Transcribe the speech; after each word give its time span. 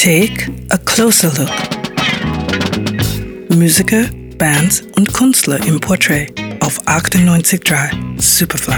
Take 0.00 0.48
a 0.70 0.78
closer 0.78 1.32
look. 1.36 1.50
Musiker, 3.48 4.04
Bands 4.38 4.82
und 4.94 5.12
Künstler 5.12 5.58
im 5.66 5.80
Portrait 5.80 6.32
auf 6.60 6.80
98.3 6.86 8.20
Superfly. 8.20 8.74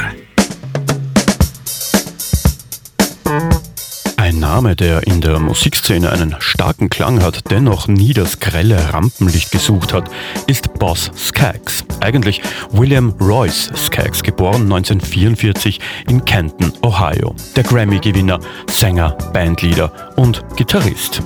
Ein 4.16 4.38
Name, 4.38 4.74
der 4.74 5.06
in 5.06 5.20
der 5.20 5.38
Musikszene 5.40 6.10
einen 6.10 6.36
starken 6.38 6.88
Klang 6.88 7.22
hat, 7.22 7.50
dennoch 7.50 7.86
nie 7.86 8.14
das 8.14 8.40
grelle 8.40 8.94
Rampenlicht 8.94 9.50
gesucht 9.50 9.92
hat, 9.92 10.10
ist 10.46 10.72
Boss 10.78 11.10
Skaggs. 11.18 11.84
Eigentlich 12.00 12.40
William 12.72 13.14
Royce 13.20 13.70
Skaggs, 13.76 14.22
geboren 14.22 14.62
1944 14.72 15.78
in 16.08 16.24
Canton, 16.24 16.72
Ohio. 16.82 17.34
Der 17.56 17.64
Grammy-Gewinner, 17.64 18.40
Sänger, 18.70 19.16
Bandleader 19.32 19.92
und 20.16 20.42
Gitarrist. 20.56 21.22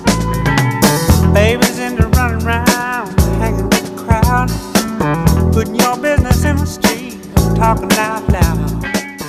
Babies 1.33 1.79
in 1.79 1.97
the 1.97 2.05
running 2.17 2.45
round, 2.45 3.09
hanging 3.39 3.69
with 3.69 3.83
the 3.85 4.03
crowd, 4.05 4.49
putting 5.53 5.75
your 5.75 5.97
business 5.97 6.43
in 6.43 6.57
the 6.57 6.65
street, 6.65 7.17
talking 7.55 7.91
out 7.97 8.27
loud. 8.31 8.34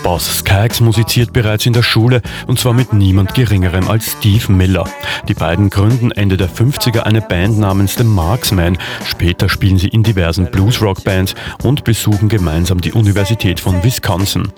Boss 0.07 0.39
Skaggs 0.39 0.81
musiziert 0.81 1.33
bereits 1.33 1.67
in 1.67 1.73
der 1.73 1.83
Schule 1.83 2.23
und 2.47 2.61
zwar 2.61 2.75
mit 2.75 2.93
niemand 2.93 3.35
geringerem 3.35 3.89
als 3.89 4.13
Steve 4.13 4.53
Miller. 4.53 4.85
Die 5.27 5.35
beiden 5.35 5.69
gründen 5.69 6.13
Ende 6.13 6.37
der 6.37 6.49
50er 6.49 7.01
eine 7.01 7.21
Band 7.21 7.59
namens 7.59 7.97
The 7.97 8.05
Marksmen. 8.05 8.79
Später 9.05 9.49
spielen 9.49 9.79
sie 9.79 9.89
in 9.89 10.05
diversen 10.05 10.49
Blues-Rock-Bands 10.49 11.35
und 11.65 11.83
besuchen 11.83 12.29
gemeinsam 12.29 12.81
die 12.81 12.93
Universität 12.93 13.59
von 13.59 13.83
Wisconsin. 13.83 14.53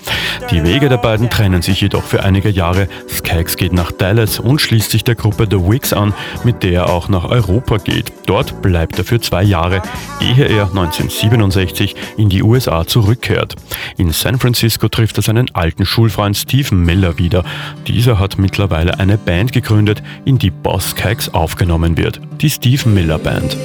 Die 0.51 0.63
Wege 0.65 0.91
der 0.91 0.99
beiden 0.99 1.31
trennen 1.31 1.63
sich 1.63 1.81
jedoch 1.81 2.05
für 2.05 2.25
einige 2.25 2.51
Jahre. 2.51 2.87
Skaggs 3.09 3.57
geht 3.57 3.73
nach 3.73 3.91
Dallas 3.91 4.41
und 4.41 4.61
schließt 4.61 4.91
sich 4.91 5.03
der 5.03 5.15
Gruppe 5.15 5.47
The 5.51 5.57
Wigs 5.57 5.95
an, 5.95 6.13
mit 6.45 6.63
der 6.63 6.73
er 6.73 6.91
auch 6.91 7.09
nach 7.09 7.25
Europa 7.25 7.79
geht. 7.79 8.13
Dort 8.27 8.61
bleibt 8.61 8.99
er 8.99 9.05
für 9.05 9.19
zwei 9.19 9.45
Jahre, 9.45 9.81
ehe 10.21 10.45
er 10.45 10.65
1967 10.65 11.97
in 12.19 12.29
die 12.29 12.43
USA 12.43 12.87
zurückkehrt. 12.87 13.57
In 13.97 14.13
San 14.13 14.39
Francisco 14.39 14.89
trifft 14.89 15.17
er 15.17 15.23
seine 15.23 15.38
seinen 15.39 15.55
alten 15.55 15.87
Schulfreund 15.87 16.37
Stephen 16.37 16.85
Miller 16.85 17.19
wieder. 17.19 17.45
Dieser 17.87 18.19
hat 18.19 18.39
mittlerweile 18.39 18.99
eine 18.99 19.17
Band 19.17 19.53
gegründet, 19.53 20.03
in 20.25 20.39
die 20.39 20.51
Boss 20.51 20.97
Cags 20.97 21.29
aufgenommen 21.29 21.97
wird. 21.97 22.21
Die 22.41 22.51
Stephen 22.51 22.93
Miller 22.93 23.19
Band. 23.19 23.57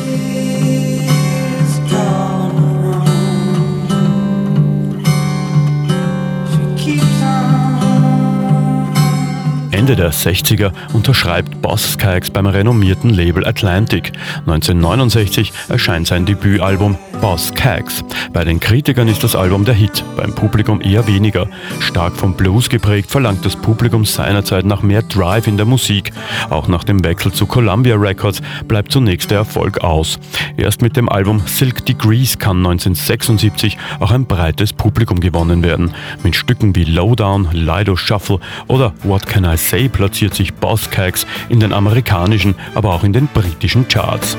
Ende 9.84 9.98
der 9.98 10.14
60er 10.14 10.72
unterschreibt 10.94 11.62
Boss 11.62 11.96
Skaggs 11.96 12.30
beim 12.30 12.46
renommierten 12.46 13.10
Label 13.10 13.46
Atlantic. 13.46 14.14
1969 14.48 15.52
erscheint 15.68 16.08
sein 16.08 16.26
Debütalbum 16.26 16.98
Boss 17.20 17.50
Skaggs. 17.50 18.02
Bei 18.32 18.46
den 18.46 18.62
Kritikern 18.62 19.10
ist 19.10 19.26
das 19.26 19.36
Album 19.36 19.66
der 19.66 19.74
Hit, 19.74 20.06
beim 20.16 20.34
Publikum 20.34 20.80
eher 20.80 21.06
weniger. 21.06 21.48
Stark 21.82 22.16
vom 22.16 22.34
Blues 22.34 22.70
geprägt 22.70 23.12
verlangt 23.12 23.46
das 23.46 23.58
Publikum 23.58 24.06
seinerzeit 24.06 24.64
nach 24.64 24.84
mehr 24.84 25.02
Drive 25.02 25.48
in 25.48 25.58
der 25.58 25.66
Musik. 25.66 26.14
Auch 26.50 26.70
nach 26.70 26.86
dem 26.86 27.04
Wechsel 27.04 27.34
zu 27.34 27.46
Columbia 27.46 27.98
Records 27.98 28.42
bleibt 28.70 28.90
zunächst 28.90 29.32
der 29.32 29.40
Erfolg 29.40 29.84
aus. 29.84 30.18
Erst 30.56 30.82
mit 30.82 30.96
dem 30.96 31.10
Album 31.10 31.42
Silk 31.46 31.86
Degrees 31.86 32.40
kann 32.40 32.58
1976 32.60 33.78
auch 34.00 34.12
ein 34.12 34.28
breites 34.28 34.72
Publikum 34.72 35.20
gewonnen 35.20 35.62
werden. 35.62 35.92
Mit 36.24 36.38
Stücken 36.38 36.74
wie 36.74 36.86
Lowdown, 36.86 37.50
Lido 37.52 37.98
Shuffle 37.98 38.40
oder 38.70 38.94
What 39.04 39.26
Can 39.26 39.44
I 39.44 39.58
Say 39.58 39.73
Say 39.74 39.90
platziert 39.90 40.36
sich 40.36 40.54
Boss 40.54 40.88
Cags 40.92 41.26
in 41.50 41.60
den 41.60 41.74
amerikanischen, 41.74 42.54
aber 42.76 42.94
auch 42.94 43.04
in 43.04 43.12
den 43.12 43.26
britischen 43.26 43.88
Charts. 43.88 44.38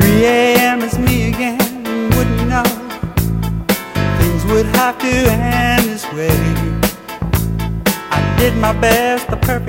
3 0.00 0.26
a.m. 0.26 0.80
is 0.82 0.98
me 0.98 1.32
again, 1.32 1.60
wouldn't 2.10 2.48
know 2.48 2.64
things 4.18 4.44
would 4.46 4.66
have 4.76 4.98
to 4.98 5.30
end 5.30 5.84
this 5.84 6.04
way. 6.12 6.28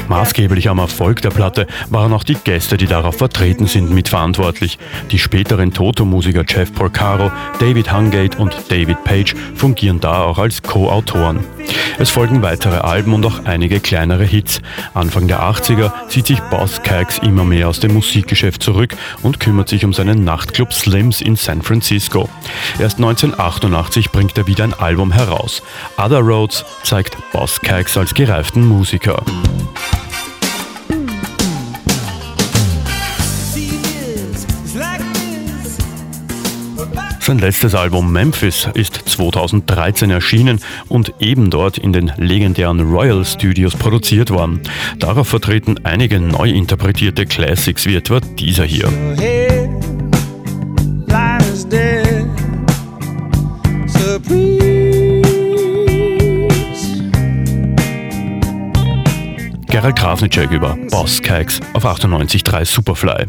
Maßgeblich 0.07 0.69
am 0.69 0.79
Erfolg 0.79 1.21
der 1.21 1.29
Platte 1.29 1.67
waren 1.89 2.13
auch 2.13 2.23
die 2.23 2.35
Gäste, 2.35 2.77
die 2.77 2.87
darauf 2.87 3.17
vertreten 3.17 3.67
sind, 3.67 3.91
mitverantwortlich. 3.91 4.77
Die 5.11 5.19
späteren 5.19 5.73
Toto-Musiker 5.73 6.43
Jeff 6.47 6.73
Porcaro, 6.73 7.31
David 7.59 7.91
Hungate 7.91 8.37
und 8.37 8.55
David 8.69 9.03
Page 9.03 9.35
fungieren 9.55 9.99
da 9.99 10.23
auch 10.23 10.37
als 10.37 10.61
Co-Autoren. 10.61 11.43
Es 11.97 12.09
folgen 12.09 12.41
weitere 12.41 12.77
Alben 12.77 13.13
und 13.13 13.25
auch 13.25 13.45
einige 13.45 13.79
kleinere 13.79 14.25
Hits. 14.25 14.61
Anfang 14.93 15.27
der 15.27 15.41
80er 15.41 15.91
zieht 16.09 16.27
sich 16.27 16.41
Boss 16.41 16.81
Cags 16.83 17.19
immer 17.19 17.45
mehr 17.45 17.69
aus 17.69 17.79
dem 17.79 17.93
Musikgeschäft 17.93 18.61
zurück 18.61 18.95
und 19.23 19.39
kümmert 19.39 19.69
sich 19.69 19.85
um 19.85 19.93
seinen 19.93 20.23
Nachtclub 20.23 20.73
Slims 20.73 21.21
in 21.21 21.35
San 21.35 21.61
Francisco. 21.61 22.29
Erst 22.79 22.97
1988 22.97 24.11
bringt 24.11 24.37
er 24.37 24.47
wieder 24.47 24.65
ein 24.65 24.73
Album 24.73 25.11
heraus. 25.11 25.63
Other 25.97 26.19
Roads 26.19 26.65
zeigt 26.83 27.17
Boss 27.31 27.61
Cags 27.61 27.97
als 27.97 28.13
gereiften 28.13 28.65
Musiker. 28.67 29.23
Sein 37.25 37.39
letztes 37.39 37.73
Album 37.73 38.13
Memphis 38.13 38.69
ist 38.75 39.01
2013 39.09 40.11
erschienen 40.11 40.59
und 40.89 41.11
eben 41.19 41.49
dort 41.49 41.79
in 41.79 41.91
den 41.91 42.11
legendären 42.17 42.81
Royal 42.81 43.25
Studios 43.25 43.75
produziert 43.75 44.29
worden. 44.29 44.61
Darauf 44.99 45.29
vertreten 45.29 45.83
einige 45.83 46.19
neu 46.19 46.49
interpretierte 46.49 47.25
Classics 47.25 47.87
wie 47.87 47.95
etwa 47.95 48.19
dieser 48.19 48.65
hier. 48.65 48.89
Gerald 59.75 59.97
Krasnitschek 59.97 60.51
über 60.51 60.77
Boss 60.89 61.21
Kikes 61.21 61.59
auf 61.73 61.83
98.3 61.83 62.63
Superfly. 62.63 63.25